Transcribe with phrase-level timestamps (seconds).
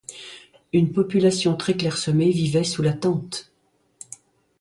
[0.73, 3.53] Une population très clairsemée vivait sous la tente.